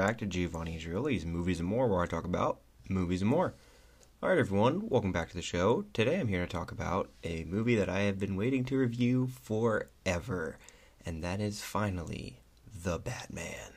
[0.00, 3.52] back to Giovanni Israeli's Movies and More, where I talk about movies and more.
[4.22, 5.84] Alright, everyone, welcome back to the show.
[5.92, 9.26] Today I'm here to talk about a movie that I have been waiting to review
[9.26, 10.56] forever,
[11.04, 12.40] and that is finally
[12.82, 13.74] The Batman.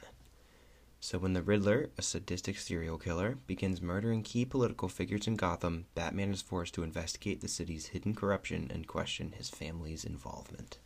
[1.02, 5.88] So, when the Riddler, a sadistic serial killer, begins murdering key political figures in Gotham,
[5.94, 10.78] Batman is forced to investigate the city's hidden corruption and question his family's involvement.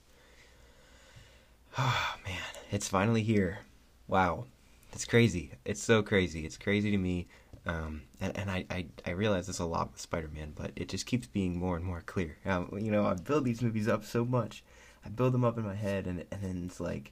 [1.77, 3.59] Oh, man, it's finally here.
[4.07, 4.47] Wow.
[4.93, 5.51] It's crazy.
[5.65, 6.45] It's so crazy.
[6.45, 7.27] It's crazy to me.
[7.65, 10.87] Um, and and I, I, I realize this a lot with Spider Man, but it
[10.87, 12.37] just keeps being more and more clear.
[12.45, 14.63] Um, you know, I build these movies up so much.
[15.05, 17.11] I build them up in my head, and, and then it's like,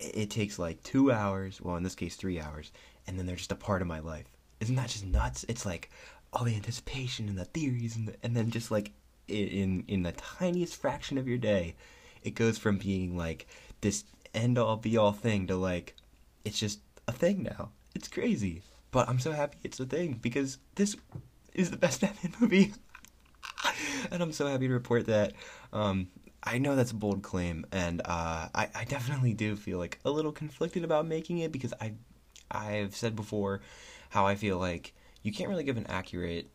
[0.00, 2.72] it, it takes like two hours, well, in this case, three hours,
[3.06, 4.26] and then they're just a part of my life.
[4.60, 5.44] Isn't that just nuts?
[5.48, 5.90] It's like
[6.32, 8.92] all the anticipation and the theories, and, the, and then just like
[9.28, 11.74] in in the tiniest fraction of your day,
[12.22, 13.46] it goes from being like
[13.80, 15.94] this end all be all thing to like
[16.44, 17.70] it's just a thing now.
[17.94, 18.62] It's crazy.
[18.90, 20.96] But I'm so happy it's a thing because this
[21.54, 22.72] is the best Batman movie.
[24.10, 25.32] and I'm so happy to report that.
[25.72, 26.08] Um,
[26.42, 30.10] I know that's a bold claim, and uh, I, I definitely do feel like a
[30.10, 31.94] little conflicted about making it because I
[32.50, 33.60] I've said before
[34.10, 34.94] how I feel like
[35.26, 36.48] you can't really give an accurate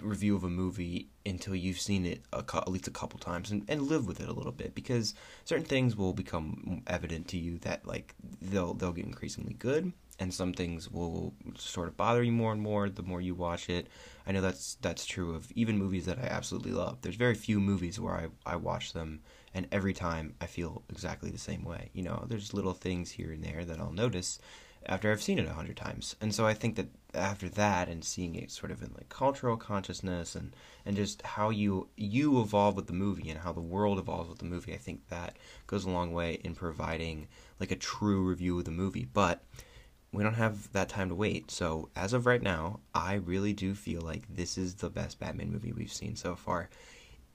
[0.00, 3.64] review of a movie until you've seen it a, at least a couple times and,
[3.68, 7.58] and live with it a little bit because certain things will become evident to you
[7.58, 12.30] that like they'll they'll get increasingly good and some things will sort of bother you
[12.30, 13.88] more and more the more you watch it.
[14.28, 16.98] I know that's that's true of even movies that I absolutely love.
[17.02, 19.22] There's very few movies where I I watch them
[19.54, 21.90] and every time I feel exactly the same way.
[21.92, 24.38] You know, there's little things here and there that I'll notice
[24.86, 26.16] after I've seen it a hundred times.
[26.20, 29.56] And so I think that after that and seeing it sort of in like cultural
[29.56, 30.54] consciousness and
[30.84, 34.38] and just how you you evolve with the movie and how the world evolves with
[34.38, 35.36] the movie, I think that
[35.66, 37.28] goes a long way in providing
[37.60, 39.06] like a true review of the movie.
[39.10, 39.42] But
[40.12, 41.50] we don't have that time to wait.
[41.50, 45.50] So as of right now, I really do feel like this is the best Batman
[45.50, 46.68] movie we've seen so far.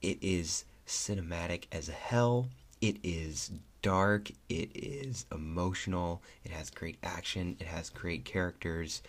[0.01, 2.47] It is cinematic as hell.
[2.81, 3.51] It is
[3.81, 9.01] dark, it is emotional, it has great action, it has great characters,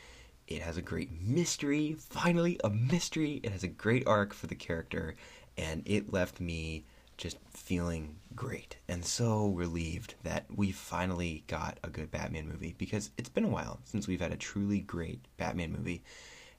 [0.51, 1.97] it has a great mystery.
[1.99, 3.41] Finally, a mystery.
[3.45, 5.15] It has a great arc for the character,
[5.57, 6.85] and it left me
[7.17, 13.11] just feeling great and so relieved that we finally got a good Batman movie because
[13.19, 16.03] it's been a while since we've had a truly great Batman movie,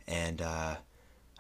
[0.08, 0.76] and uh,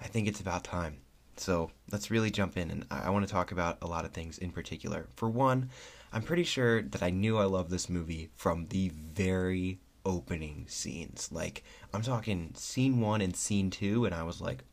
[0.02, 0.98] I think it's about time.
[1.42, 4.38] So let's really jump in, and I, want to talk about a lot of things
[4.38, 5.08] in particular.
[5.16, 5.72] For one,
[6.14, 11.30] I'm pretty sure that I knew I loved this movie from the very opening scenes.
[11.32, 11.64] Like,
[11.96, 14.64] I'm talking scene one and scene two, and I was like,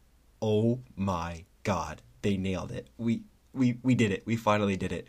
[0.43, 2.89] oh my god, they nailed it.
[2.99, 3.23] We
[3.55, 4.25] we we did it.
[4.27, 5.09] We finally did it.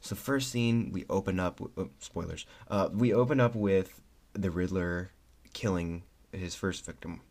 [0.00, 1.60] So first scene, we open up.
[1.76, 2.46] Oh, spoilers.
[2.68, 4.00] Uh, we open up with
[4.34, 5.10] the Riddler
[5.52, 7.22] killing his first victim,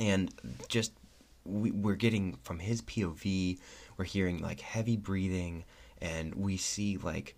[0.00, 0.32] and
[0.68, 0.92] just
[1.44, 3.58] we, we're getting from his POV.
[3.96, 5.64] We're hearing like heavy breathing,
[6.00, 7.36] and we see like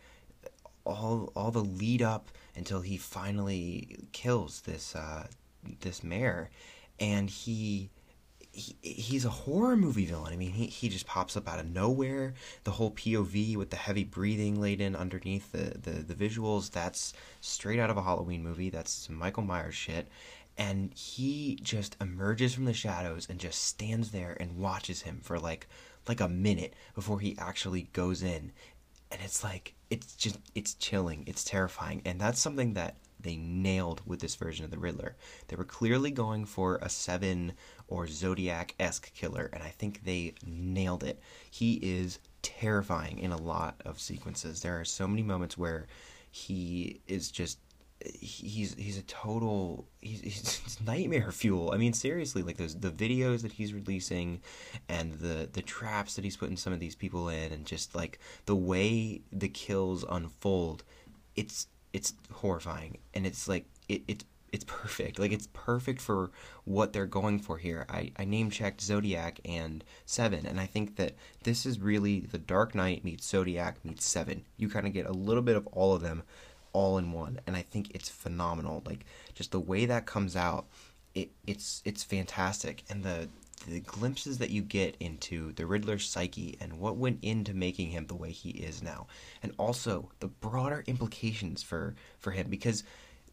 [0.84, 5.26] all all the lead up until he finally kills this uh,
[5.80, 6.50] this mayor,
[6.98, 7.90] and he,
[8.52, 10.32] he he's a horror movie villain.
[10.32, 12.34] I mean, he he just pops up out of nowhere.
[12.64, 17.12] The whole POV with the heavy breathing laid in underneath the the, the visuals that's
[17.40, 18.70] straight out of a Halloween movie.
[18.70, 20.08] That's Michael Myers shit.
[20.58, 25.38] And he just emerges from the shadows and just stands there and watches him for
[25.38, 25.68] like
[26.08, 28.52] like a minute before he actually goes in.
[29.10, 31.24] And it's like it's just it's chilling.
[31.26, 32.02] It's terrifying.
[32.04, 35.16] And that's something that they nailed with this version of the riddler.
[35.48, 37.54] They were clearly going for a seven
[37.88, 41.20] or zodiac-esque killer and i think they nailed it.
[41.50, 44.60] He is terrifying in a lot of sequences.
[44.60, 45.86] There are so many moments where
[46.30, 47.58] he is just
[48.04, 51.70] he's he's a total he's, he's nightmare fuel.
[51.72, 54.40] I mean, seriously, like those the videos that he's releasing,
[54.88, 58.18] and the the traps that he's putting some of these people in, and just like
[58.46, 60.84] the way the kills unfold,
[61.34, 65.18] it's it's horrifying, and it's like it, it's it's perfect.
[65.18, 66.30] Like it's perfect for
[66.64, 67.86] what they're going for here.
[67.88, 71.14] I, I name checked Zodiac and Seven, and I think that
[71.44, 74.44] this is really the Dark Knight meets Zodiac meets Seven.
[74.56, 76.22] You kind of get a little bit of all of them
[76.76, 78.82] all in one and i think it's phenomenal.
[78.84, 80.66] Like just the way that comes out
[81.16, 82.84] it, it's it's fantastic.
[82.90, 83.28] And the
[83.66, 88.06] the glimpses that you get into the Riddler's psyche and what went into making him
[88.06, 89.06] the way he is now,
[89.42, 92.84] and also the broader implications for for him because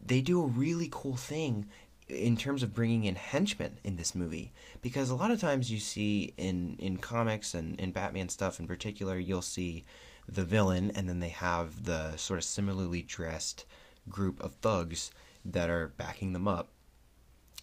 [0.04, 1.66] they do a really cool thing
[2.08, 4.52] in terms of bringing in henchmen in this movie.
[4.82, 8.66] Because a lot of times you see in in comics and in Batman stuff in
[8.66, 9.84] particular you'll see
[10.28, 13.64] the villain, and then they have the sort of similarly dressed
[14.08, 15.10] group of thugs
[15.44, 16.68] that are backing them up.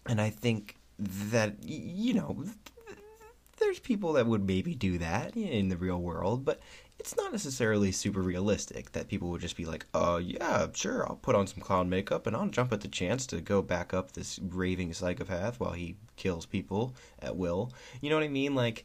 [0.06, 2.44] And I think that, you know,
[3.58, 6.60] there's people that would maybe do that in the real world, but
[6.98, 11.16] it's not necessarily super realistic that people would just be like, "Oh yeah, sure, I'll
[11.16, 14.12] put on some clown makeup and I'll jump at the chance to go back up
[14.12, 18.54] this raving psychopath while he kills people at will." You know what I mean?
[18.54, 18.84] Like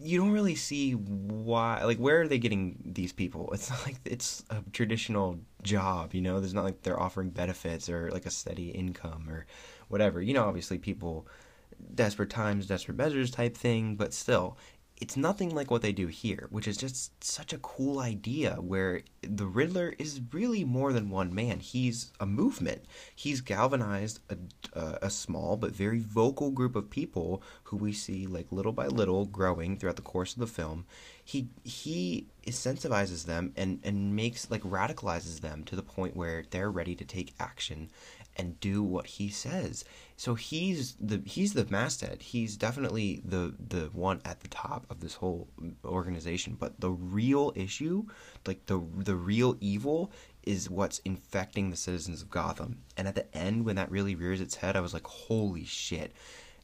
[0.00, 3.50] you don't really see why like where are they getting these people?
[3.54, 6.40] It's not like it's a traditional job you know?
[6.40, 9.46] There's not like they're offering benefits or like a steady income or
[9.88, 10.22] whatever.
[10.22, 11.26] You know obviously people
[11.94, 14.56] desperate times desperate measures type thing but still
[14.98, 19.02] it's nothing like what they do here, which is just such a cool idea where
[19.20, 21.60] the Riddler is really more than one man.
[21.60, 22.84] He's a movement.
[23.14, 28.26] He's galvanized a, uh, a, small but very vocal group of people who we see
[28.26, 30.86] like little by little growing throughout the course of the film.
[31.26, 36.70] He he incentivizes them and and makes like radicalizes them to the point where they're
[36.70, 37.90] ready to take action
[38.36, 39.84] and do what he says.
[40.16, 42.22] So he's the he's the masthead.
[42.22, 45.48] He's definitely the the one at the top of this whole
[45.84, 46.56] organization.
[46.58, 48.04] But the real issue,
[48.46, 50.12] like the the real evil,
[50.44, 52.82] is what's infecting the citizens of Gotham.
[52.96, 56.12] And at the end, when that really rears its head, I was like, holy shit.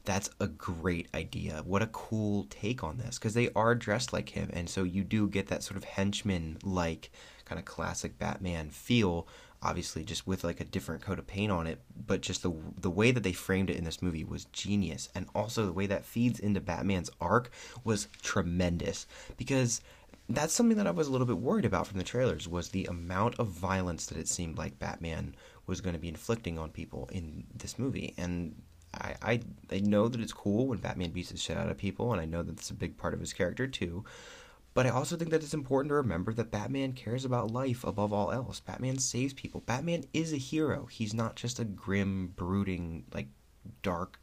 [0.04, 1.62] That's a great idea.
[1.64, 5.04] What a cool take on this because they are dressed like him, and so you
[5.04, 7.10] do get that sort of henchman like
[7.44, 9.26] kind of classic Batman feel
[9.62, 12.90] obviously just with like a different coat of paint on it but just the the
[12.90, 16.04] way that they framed it in this movie was genius and also the way that
[16.04, 17.50] feeds into Batman's arc
[17.84, 19.06] was tremendous
[19.36, 19.80] because
[20.28, 22.86] that's something that I was a little bit worried about from the trailers was the
[22.86, 25.34] amount of violence that it seemed like Batman
[25.66, 28.54] was going to be inflicting on people in this movie and
[28.94, 29.40] I, I
[29.70, 32.24] I know that it's cool when Batman beats the shit out of people and I
[32.24, 34.04] know that it's a big part of his character too
[34.74, 38.12] but I also think that it's important to remember that Batman cares about life above
[38.12, 38.60] all else.
[38.60, 39.60] Batman saves people.
[39.66, 40.86] Batman is a hero.
[40.86, 43.26] He's not just a grim, brooding, like
[43.82, 44.18] dark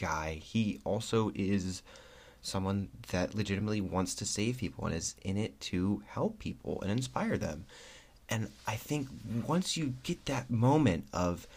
[0.00, 0.34] guy.
[0.34, 1.82] He also is
[2.42, 6.92] someone that legitimately wants to save people and is in it to help people and
[6.92, 7.64] inspire them.
[8.30, 9.08] And I think
[9.48, 11.48] once you get that moment of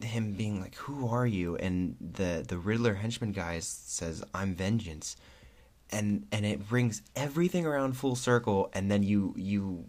[0.00, 5.16] him being like, "Who are you?" and the the Riddler henchman guy says, "I'm vengeance."
[5.90, 9.84] and and it brings everything around full circle and then you you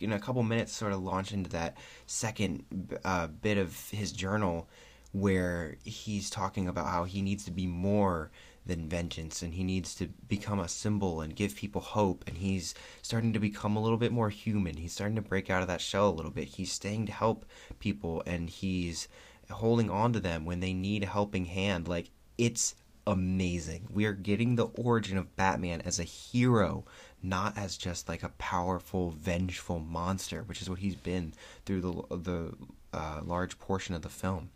[0.00, 1.76] in a couple minutes sort of launch into that
[2.06, 2.64] second
[3.04, 4.68] uh, bit of his journal
[5.12, 8.30] where he's talking about how he needs to be more
[8.66, 12.74] than vengeance and he needs to become a symbol and give people hope and he's
[13.02, 15.80] starting to become a little bit more human he's starting to break out of that
[15.80, 17.44] shell a little bit he's staying to help
[17.78, 19.08] people and he's
[19.50, 22.74] holding on to them when they need a helping hand like it's
[23.06, 23.86] amazing.
[23.92, 26.84] We are getting the origin of Batman as a hero,
[27.22, 31.34] not as just like a powerful, vengeful monster, which is what he's been
[31.64, 32.54] through the the
[32.92, 34.50] uh, large portion of the film.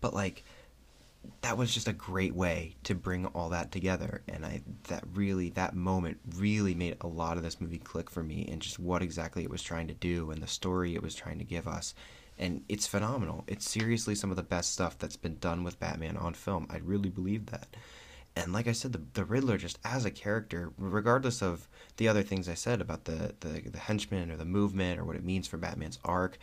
[0.00, 0.44] But like
[1.42, 5.50] that was just a great way to bring all that together and i that really
[5.50, 9.02] that moment really made a lot of this movie click for me and just what
[9.02, 11.94] exactly it was trying to do and the story it was trying to give us
[12.38, 13.44] and it's phenomenal.
[13.46, 16.66] It's seriously some of the best stuff that's been done with Batman on film.
[16.70, 17.68] I really believe that.
[18.34, 22.22] And like I said, the, the Riddler just as a character, regardless of the other
[22.22, 25.46] things I said about the, the the henchman or the movement or what it means
[25.46, 26.38] for Batman's arc,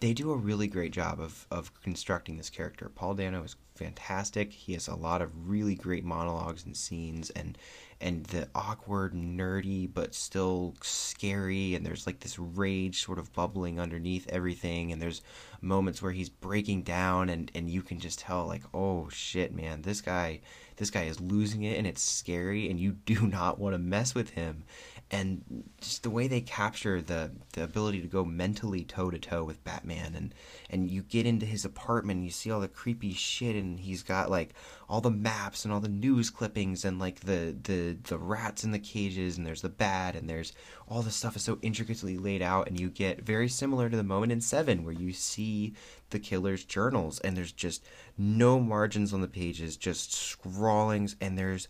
[0.00, 2.90] they do a really great job of of constructing this character.
[2.94, 4.52] Paul Dano is fantastic.
[4.52, 7.56] He has a lot of really great monologues and scenes and
[8.00, 11.74] and the awkward, nerdy, but still scary.
[11.74, 14.90] And there's like this rage sort of bubbling underneath everything.
[14.90, 15.20] And there's
[15.60, 19.82] moments where he's breaking down, and, and you can just tell, like, oh shit, man,
[19.82, 20.40] this guy,
[20.76, 24.14] this guy is losing it, and it's scary, and you do not want to mess
[24.14, 24.64] with him
[25.12, 29.42] and just the way they capture the the ability to go mentally toe to toe
[29.42, 30.34] with Batman and
[30.70, 34.02] and you get into his apartment and you see all the creepy shit and he's
[34.04, 34.54] got like
[34.88, 38.70] all the maps and all the news clippings and like the the the rats in
[38.70, 40.52] the cages and there's the bat and there's
[40.86, 44.04] all the stuff is so intricately laid out and you get very similar to the
[44.04, 45.74] moment in 7 where you see
[46.10, 47.84] the killer's journals and there's just
[48.16, 51.66] no margins on the pages just scrawlings and there's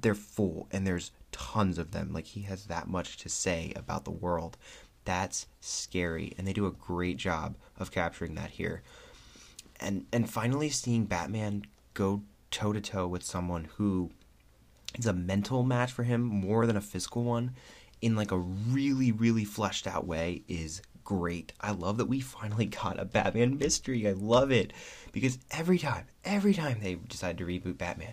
[0.00, 2.12] they're full and there's tons of them.
[2.12, 4.56] Like he has that much to say about the world.
[5.04, 8.82] That's scary, and they do a great job of capturing that here.
[9.80, 14.10] And and finally, seeing Batman go toe to toe with someone who
[14.98, 17.52] is a mental match for him more than a physical one,
[18.02, 21.54] in like a really really fleshed out way, is great.
[21.58, 24.06] I love that we finally got a Batman mystery.
[24.06, 24.74] I love it
[25.12, 28.12] because every time, every time they decide to reboot Batman,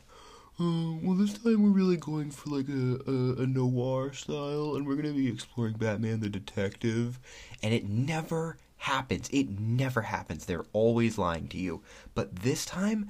[0.60, 4.88] uh, well, this time we're really going for like a, a, a noir style, and
[4.88, 7.20] we're gonna be exploring Batman the detective,
[7.62, 9.30] and it never happens.
[9.32, 10.46] It never happens.
[10.46, 11.82] They're always lying to you.
[12.14, 13.10] But this time,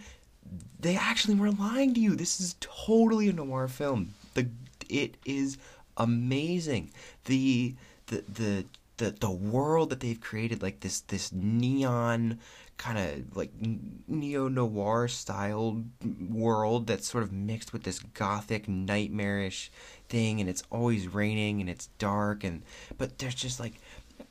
[0.80, 2.16] they actually were lying to you.
[2.16, 4.14] This is totally a noir film.
[4.34, 4.50] The
[4.90, 5.58] it is
[5.98, 6.92] amazing.
[7.25, 7.75] The
[8.08, 8.66] the the
[8.98, 12.40] the the world that they've created like this this neon
[12.78, 13.52] kind of like
[14.08, 15.82] neo noir style
[16.30, 19.72] world that's sort of mixed with this gothic nightmarish
[20.10, 22.64] thing and it's always raining and it's dark and
[22.98, 23.80] but there's just like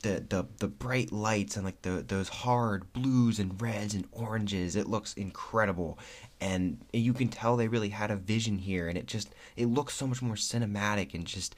[0.04, 4.76] the the, the bright lights and like the those hard blues and reds and oranges.
[4.76, 5.99] It looks incredible.
[6.40, 9.94] And you can tell they really had a vision here and it just it looks
[9.94, 11.54] so much more cinematic and just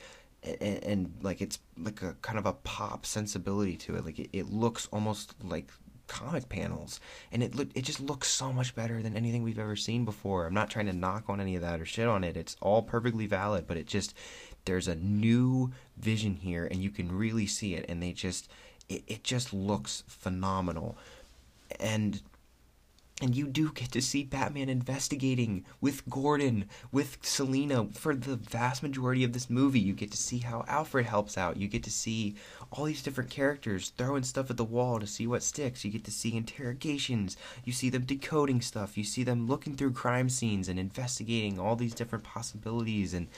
[0.46, 4.04] and, and, like it's like a kind of a pop sensibility to it.
[4.04, 5.70] Like it, it looks almost like
[6.06, 7.00] comic panels,
[7.32, 10.46] and it look it just looks so much better than anything we've ever seen before.
[10.46, 12.36] I'm not trying to knock on any of that or shit on it.
[12.36, 14.14] It's all perfectly valid, but it just
[14.64, 18.50] there's a new vision here, and you can really see it, and they just
[18.88, 20.96] it, it just looks phenomenal,
[21.80, 22.20] and
[23.22, 28.82] and you do get to see Batman investigating with Gordon, with Selina for the vast
[28.82, 29.80] majority of this movie.
[29.80, 31.56] You get to see how Alfred helps out.
[31.56, 32.34] You get to see
[32.70, 35.82] all these different characters throwing stuff at the wall to see what sticks.
[35.82, 37.38] You get to see interrogations.
[37.64, 38.98] You see them decoding stuff.
[38.98, 43.28] You see them looking through crime scenes and investigating all these different possibilities and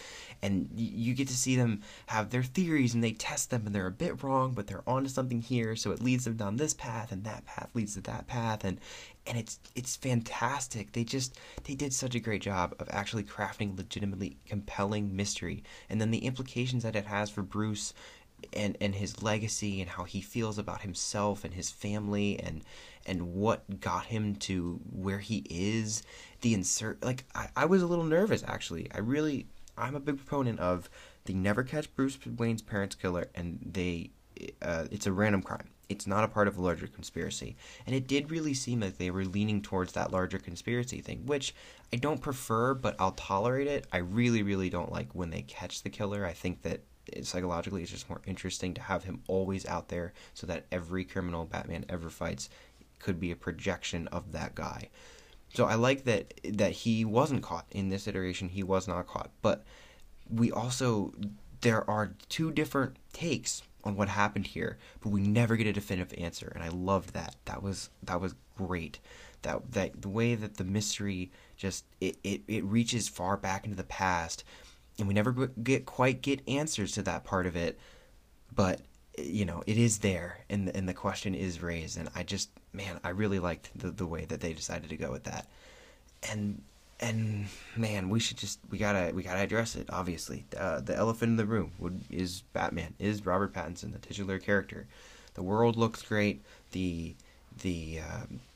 [0.42, 3.86] and you get to see them have their theories and they test them and they're
[3.86, 7.12] a bit wrong, but they're onto something here, so it leads them down this path
[7.12, 8.80] and that path leads to that path and
[9.26, 10.92] and it's it's fantastic.
[10.92, 16.00] They just they did such a great job of actually crafting legitimately compelling mystery, and
[16.00, 17.92] then the implications that it has for Bruce
[18.52, 22.62] and and his legacy and how he feels about himself and his family and
[23.06, 26.02] and what got him to where he is.
[26.40, 28.88] The insert like I, I was a little nervous actually.
[28.92, 29.46] I really
[29.78, 30.88] I'm a big proponent of
[31.24, 34.10] they never catch Bruce Wayne's parents' killer and they
[34.62, 37.56] uh, it's a random crime it's not a part of a larger conspiracy.
[37.86, 41.54] And it did really seem like they were leaning towards that larger conspiracy thing, which
[41.92, 43.86] I don't prefer, but I'll tolerate it.
[43.92, 46.26] I really, really don't like when they catch the killer.
[46.26, 46.82] I think that
[47.22, 51.46] psychologically it's just more interesting to have him always out there so that every criminal
[51.46, 52.50] Batman ever fights
[52.98, 54.90] could be a projection of that guy.
[55.54, 58.48] So I like that that he wasn't caught in this iteration.
[58.48, 59.64] He was not caught, but
[60.28, 61.12] we also
[61.60, 66.16] there are two different takes on what happened here, but we never get a definitive
[66.18, 67.36] answer, and I loved that.
[67.46, 68.98] That was that was great.
[69.42, 73.76] That that the way that the mystery just it, it, it reaches far back into
[73.76, 74.44] the past,
[74.98, 77.78] and we never get quite get answers to that part of it,
[78.54, 78.82] but
[79.16, 83.00] you know it is there, and and the question is raised, and I just man
[83.04, 85.46] I really liked the the way that they decided to go with that,
[86.30, 86.62] and
[87.00, 89.88] and man, we should just we gotta we gotta address it.
[89.90, 94.38] Obviously, uh, the elephant in the room would, is Batman, is Robert Pattinson, the titular
[94.38, 94.86] character.
[95.34, 96.42] The world looks great.
[96.72, 97.14] The
[97.62, 98.00] the,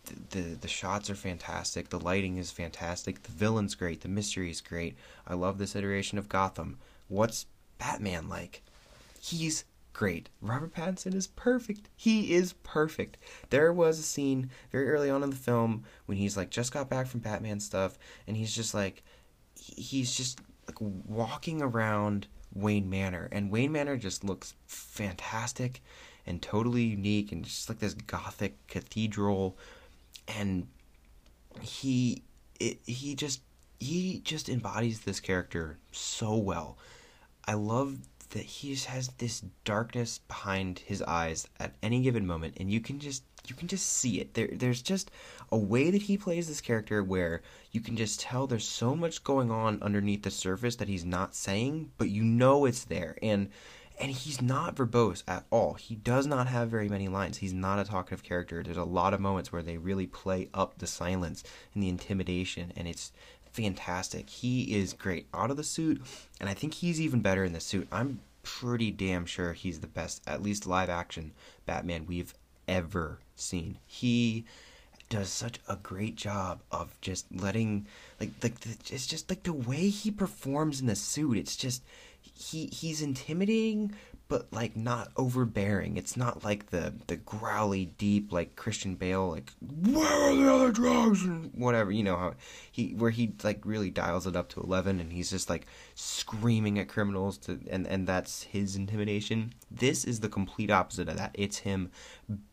[0.05, 1.91] the the the shots are fantastic.
[1.91, 3.23] The lighting is fantastic.
[3.23, 4.01] The villain's great.
[4.01, 4.97] The mystery is great.
[5.27, 6.79] I love this iteration of Gotham.
[7.09, 7.47] What's
[7.79, 8.63] Batman like?
[9.21, 10.29] He's great.
[10.41, 11.89] Robert Pattinson is perfect.
[11.97, 13.19] He is perfect.
[13.51, 16.89] There was a scene very early on in the film when he's like just got
[16.89, 19.03] back from Batman stuff and he's just like
[19.55, 25.83] he's just like walking around Wayne Manor and Wayne Manor just looks fantastic
[26.27, 29.57] and totally unique and just like this gothic cathedral
[30.29, 30.67] and
[31.61, 32.23] he
[32.61, 33.41] it, he just
[33.81, 36.79] he just embodies this character so well.
[37.45, 37.99] I love
[38.33, 42.81] that he just has this darkness behind his eyes at any given moment and you
[42.81, 44.35] can just you can just see it.
[44.35, 45.11] There there's just
[45.51, 49.25] a way that he plays this character where you can just tell there's so much
[49.25, 53.17] going on underneath the surface that he's not saying but you know it's there.
[53.23, 53.51] And
[54.01, 55.75] and he's not verbose at all.
[55.75, 57.39] He does not have very many lines.
[57.39, 58.63] He's not a talkative character.
[58.63, 62.73] There's a lot of moments where they really play up the silence and the intimidation
[62.77, 63.13] and it's
[63.53, 64.29] fantastic.
[64.29, 66.01] He is great out of the suit,
[66.41, 67.87] and I think he's even better in the suit.
[67.93, 71.33] I'm pretty damn sure he's the best, at least live action
[71.67, 72.35] Batman we've
[72.67, 73.79] ever seen.
[73.87, 74.45] He
[75.09, 77.87] does such a great job of just letting
[78.19, 78.55] like like
[78.91, 81.37] it's just like the way he performs in the suit.
[81.37, 81.83] It's just
[82.35, 83.93] he he's intimidating
[84.33, 85.99] but like not overbearing.
[85.99, 90.73] It's not like the the growly, deep like Christian Bale, like where are the other
[90.73, 91.93] drugs and whatever.
[91.93, 92.33] You know how
[92.71, 96.79] he where he like really dials it up to eleven, and he's just like screaming
[96.79, 99.53] at criminals to, and and that's his intimidation.
[99.71, 101.33] This is the complete opposite of that.
[101.35, 101.91] It's him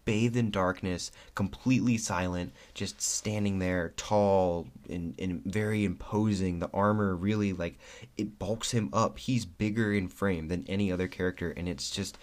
[0.09, 6.57] bathed in darkness, completely silent, just standing there, tall and, and very imposing.
[6.57, 7.77] The armor really like
[8.17, 9.19] it bulks him up.
[9.19, 12.17] He's bigger in frame than any other character, and it's just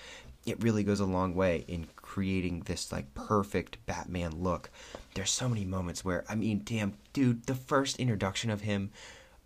[0.46, 4.68] it really goes a long way in creating this like perfect Batman look.
[5.14, 8.90] There's so many moments where I mean, damn, dude, the first introduction of him,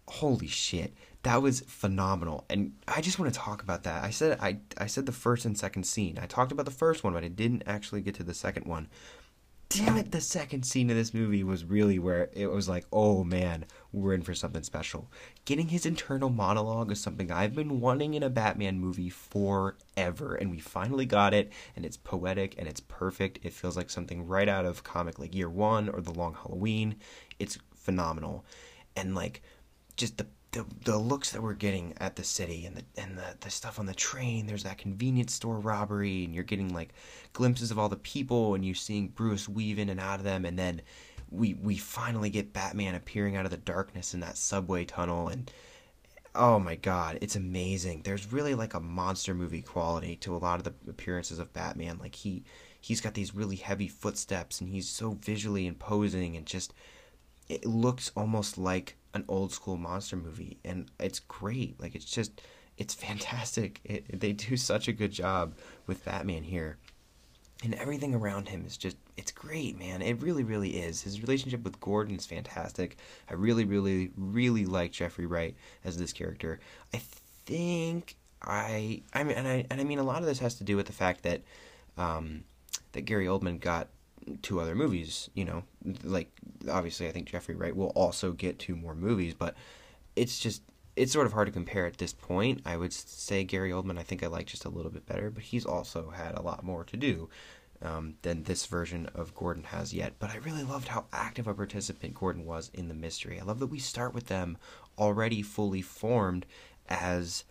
[0.09, 2.44] holy shit, that was phenomenal.
[2.48, 4.04] And I just want to talk about that.
[4.04, 6.18] I said I I said the first and second scene.
[6.20, 8.88] I talked about the first one, but I didn't actually get to the second one
[9.70, 13.22] damn it, the second scene of this movie was really where it was like, oh
[13.22, 15.08] man, we're in for something special.
[15.44, 20.50] Getting his internal monologue is something I've been wanting in a Batman movie forever, and
[20.50, 23.38] we finally got it, and it's poetic and it's perfect.
[23.44, 26.96] It feels like something right out of comic like Year One or The Long Halloween.
[27.38, 28.44] It's phenomenal.
[28.96, 29.40] And like,
[29.96, 33.37] just the the the looks that we're getting at the city and the and the,
[33.40, 36.92] the stuff on the train there's that convenience store robbery and you're getting like
[37.33, 40.45] glimpses of all the people and you're seeing Bruce weave in and out of them
[40.45, 40.83] and then
[41.30, 45.50] we we finally get Batman appearing out of the darkness in that subway tunnel and
[46.35, 48.02] oh my god it's amazing.
[48.02, 51.99] There's really like a monster movie quality to a lot of the appearances of Batman.
[51.99, 52.45] Like he
[52.80, 56.75] he's got these really heavy footsteps and he's so visually imposing and just
[57.49, 61.81] it looks almost like an old school monster movie and it's great.
[61.81, 62.40] Like it's just
[62.79, 63.81] it's fantastic.
[63.85, 65.55] It, they do such a good job
[65.87, 66.79] with batman here.
[67.62, 70.02] And everything around him is just it's great man.
[70.02, 71.02] It really really is.
[71.02, 72.97] His relationship with gordon is fantastic.
[73.29, 76.61] I really really really like jeffrey wright as this character.
[76.95, 76.99] I
[77.47, 80.64] think i i mean and i and i mean a lot of this has to
[80.64, 81.43] do with the fact that
[81.99, 82.43] um
[82.93, 83.88] that gary oldman got
[84.42, 85.30] two other movies.
[85.34, 85.62] You know,
[86.04, 86.30] like
[86.68, 89.54] obviously, I think Jeffrey Wright will also get two more movies, but
[90.16, 90.62] it's just
[90.96, 92.60] it's sort of hard to compare at this point.
[92.66, 95.44] I would say Gary Oldman, I think I like just a little bit better, but
[95.44, 97.28] he's also had a lot more to do
[97.82, 100.14] um, than this version of Gordon has yet.
[100.18, 103.40] But I really loved how active a participant Gordon was in the mystery.
[103.40, 104.58] I love that we start with them
[104.98, 106.44] already fully formed
[106.88, 107.44] as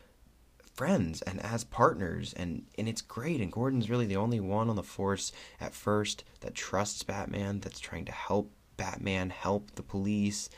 [0.79, 4.77] friends and as partners and and it's great and Gordon's really the only one on
[4.77, 10.49] the force at first that trusts Batman that's trying to help Batman help the police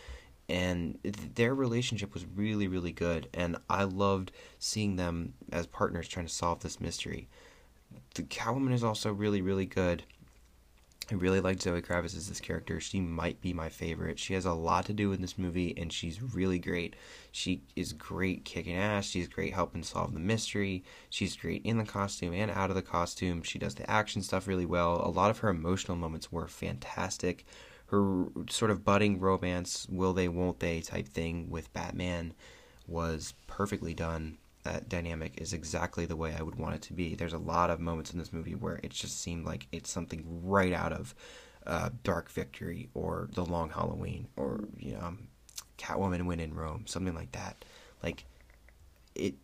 [0.48, 1.00] and
[1.34, 6.32] their relationship was really really good and I loved seeing them as partners trying to
[6.32, 7.28] solve this mystery.
[8.14, 10.04] The Catwoman is also really really good
[11.12, 12.80] I really like Zoe Kravitz as this character.
[12.80, 14.18] She might be my favorite.
[14.18, 16.96] She has a lot to do in this movie, and she's really great.
[17.34, 19.08] She is great kicking ass.
[19.08, 20.86] She's great helping solve the mystery.
[21.10, 23.44] She's great in the costume and out of the costume.
[23.44, 25.06] She does the action stuff really well.
[25.06, 27.46] A lot of her emotional moments were fantastic.
[27.88, 32.34] Her sort of budding romance, will they, won't they type thing with Batman
[32.88, 37.16] was perfectly done that dynamic is exactly the way I would want it to be.
[37.16, 40.24] There's a lot of moments in this movie where it just seemed like it's something
[40.44, 41.16] right out of
[41.66, 45.16] uh, Dark Victory or The Long Halloween or you know
[45.78, 47.64] Catwoman When in Rome, something like that.
[48.04, 48.26] Like
[49.16, 49.36] it,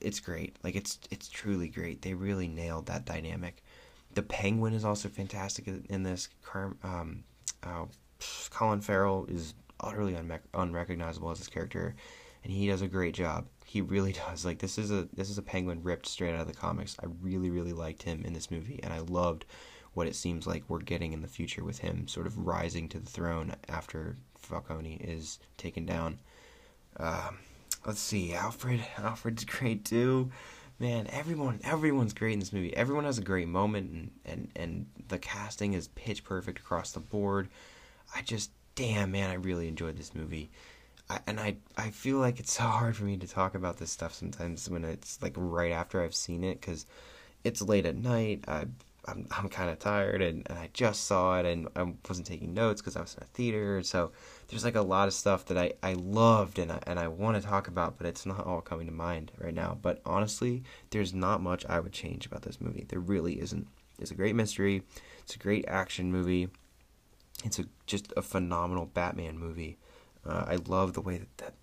[0.00, 0.56] it's great.
[0.62, 2.02] Like it's it's truly great.
[2.02, 3.62] They really nailed that dynamic.
[4.14, 6.28] The Penguin is also fantastic in this.
[6.82, 7.24] Um,
[7.62, 7.86] uh,
[8.50, 10.16] Colin Farrell is utterly
[10.54, 11.94] unrecognizable as his character,
[12.44, 13.46] and he does a great job.
[13.64, 14.44] He really does.
[14.44, 16.96] Like this is a this is a penguin ripped straight out of the comics.
[17.02, 19.44] I really really liked him in this movie, and I loved
[19.94, 22.98] what it seems like we're getting in the future with him, sort of rising to
[22.98, 26.18] the throne after Falcone is taken down.
[26.98, 27.38] Um,
[27.86, 28.84] let's see, Alfred.
[28.98, 30.30] Alfred's great too.
[30.78, 32.76] Man, everyone everyone's great in this movie.
[32.76, 37.00] Everyone has a great moment, and and and the casting is pitch perfect across the
[37.00, 37.48] board.
[38.14, 40.50] I just damn man, I really enjoyed this movie.
[41.10, 43.90] I, and I I feel like it's so hard for me to talk about this
[43.90, 46.86] stuff sometimes when it's like right after I've seen it because
[47.44, 48.44] it's late at night.
[48.48, 48.66] I
[49.06, 52.54] I'm I'm kind of tired and, and I just saw it and I wasn't taking
[52.54, 53.82] notes because I was in a theater.
[53.82, 54.12] So
[54.48, 57.40] there's like a lot of stuff that I, I loved and I and I want
[57.40, 59.78] to talk about, but it's not all coming to mind right now.
[59.80, 62.86] But honestly, there's not much I would change about this movie.
[62.88, 63.66] There really isn't.
[64.00, 64.82] It's a great mystery.
[65.22, 66.48] It's a great action movie.
[67.44, 69.78] It's a just a phenomenal Batman movie.
[70.26, 71.54] Uh, I love the way that, that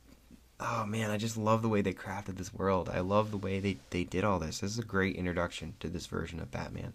[0.60, 2.90] oh man, I just love the way they crafted this world.
[2.90, 4.60] I love the way they, they did all this.
[4.60, 6.94] This is a great introduction to this version of Batman.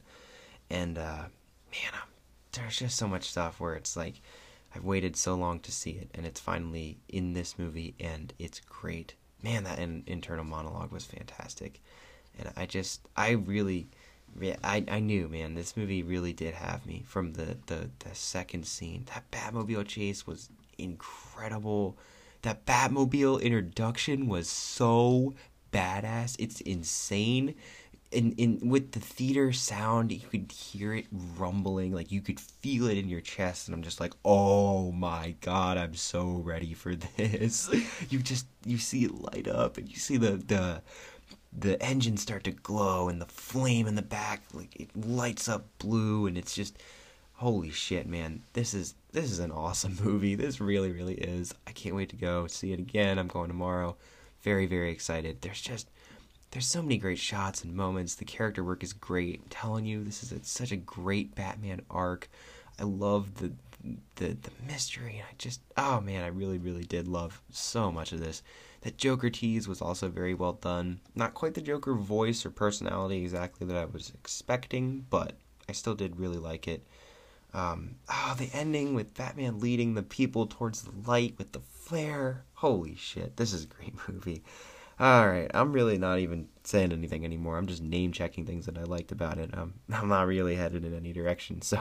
[0.70, 1.26] And uh,
[1.72, 2.08] man, I'm,
[2.52, 4.20] there's just so much stuff where it's like
[4.74, 8.60] I've waited so long to see it, and it's finally in this movie, and it's
[8.60, 9.14] great.
[9.42, 11.80] Man, that in, internal monologue was fantastic,
[12.38, 13.88] and I just I really.
[14.62, 15.54] I, I knew, man.
[15.54, 19.06] This movie really did have me from the, the, the second scene.
[19.14, 21.98] That Batmobile chase was incredible.
[22.42, 25.34] That Batmobile introduction was so
[25.72, 26.36] badass.
[26.38, 27.54] It's insane.
[28.12, 32.86] In in with the theater sound, you could hear it rumbling, like you could feel
[32.86, 36.94] it in your chest, and I'm just like, oh my god, I'm so ready for
[36.94, 37.68] this.
[38.10, 40.82] you just you see it light up, and you see the the
[41.56, 45.66] the engines start to glow and the flame in the back like it lights up
[45.78, 46.76] blue and it's just
[47.34, 50.34] holy shit man this is this is an awesome movie.
[50.34, 51.54] This really really is.
[51.66, 53.18] I can't wait to go see it again.
[53.18, 53.96] I'm going tomorrow.
[54.42, 55.40] Very very excited.
[55.40, 55.88] There's just
[56.50, 58.14] there's so many great shots and moments.
[58.14, 59.40] The character work is great.
[59.42, 62.28] I'm telling you this is a, such a great batman arc.
[62.78, 63.52] I love the
[64.16, 68.20] the the mystery i just oh man i really really did love so much of
[68.20, 68.42] this.
[68.82, 71.00] That joker tease was also very well done.
[71.14, 75.38] Not quite the joker voice or personality exactly that i was expecting but
[75.70, 76.86] i still did really like it
[77.56, 82.44] um, oh, the ending with Batman leading the people towards the light with the flare.
[82.52, 84.42] Holy shit, this is a great movie.
[85.00, 87.56] All right, I'm really not even saying anything anymore.
[87.56, 89.56] I'm just name checking things that I liked about it.
[89.56, 91.62] Um, I'm not really headed in any direction.
[91.62, 91.80] So,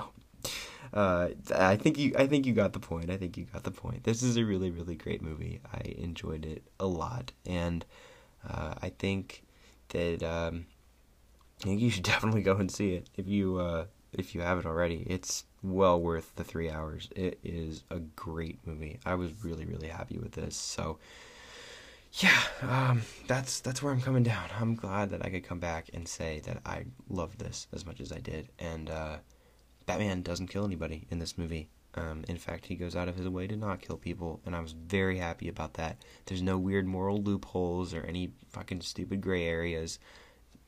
[0.94, 3.10] uh, I think you, I think you got the point.
[3.10, 4.06] I think you got the point.
[4.06, 5.60] This is a really, really great movie.
[5.74, 7.86] I enjoyed it a lot, and
[8.50, 9.44] uh, I think
[9.90, 10.68] that um,
[11.62, 14.66] I think you should definitely go and see it if you uh, if you haven't
[14.66, 15.06] already.
[15.08, 17.10] It's well worth the three hours.
[17.16, 19.00] It is a great movie.
[19.06, 20.56] I was really, really happy with this.
[20.56, 21.00] So,
[22.14, 24.50] yeah, um, that's that's where I'm coming down.
[24.60, 28.00] I'm glad that I could come back and say that I loved this as much
[28.00, 28.50] as I did.
[28.60, 29.18] And uh,
[29.86, 31.70] Batman doesn't kill anybody in this movie.
[31.96, 34.60] Um, in fact, he goes out of his way to not kill people, and I
[34.60, 35.98] was very happy about that.
[36.26, 39.98] There's no weird moral loopholes or any fucking stupid gray areas.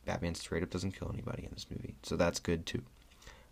[0.06, 2.82] Batman straight up doesn't kill anybody in this movie, so that's good too.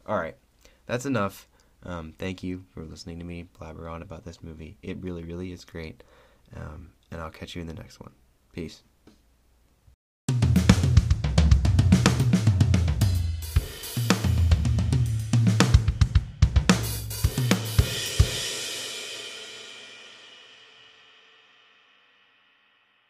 [0.07, 0.37] All right,
[0.85, 1.47] that's enough.
[1.83, 4.77] Um, thank you for listening to me blabber on about this movie.
[4.81, 6.03] It really, really is great.
[6.55, 8.11] Um, and I'll catch you in the next one.
[8.53, 8.81] Peace.